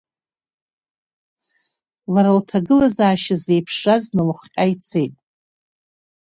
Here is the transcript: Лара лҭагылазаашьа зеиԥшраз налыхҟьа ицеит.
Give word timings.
Лара 2.13 2.31
лҭагылазаашьа 2.37 3.35
зеиԥшраз 3.43 4.05
налыхҟьа 4.15 4.65
ицеит. 4.73 5.15